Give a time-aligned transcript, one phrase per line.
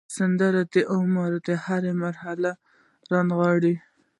[0.17, 1.31] سندره د عمر
[1.65, 2.51] هره مرحله
[3.11, 3.75] رانغاړي